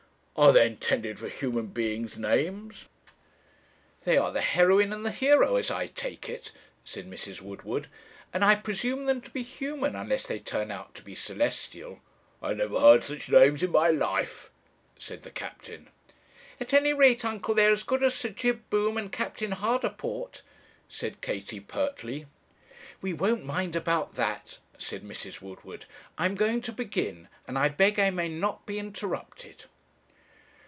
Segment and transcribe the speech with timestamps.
[0.33, 2.85] 'Are they intended for human beings' names?'
[4.05, 6.51] 'They are the heroine and the hero, as I take it,'
[6.83, 7.41] said Mrs.
[7.41, 7.87] Woodward,
[8.33, 11.99] 'and I presume them to be human, unless they turn out to be celestial.'
[12.41, 14.49] 'I never heard such names in my life,'
[14.97, 15.89] said the captain.
[16.59, 20.41] 'At any rate, uncle, they are as good as Sir Jib Boom and Captain Hardaport,'
[20.89, 22.25] said Katie, pertly.
[22.99, 25.39] 'We won't mind about that,' said Mrs.
[25.39, 25.85] Woodward;
[26.17, 29.65] 'I'm going to begin, and I beg I may not be interrupted.'